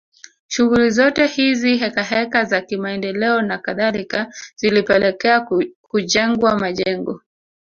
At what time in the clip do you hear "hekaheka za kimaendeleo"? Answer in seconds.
1.77-3.41